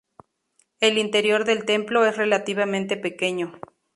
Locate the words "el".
0.79-0.97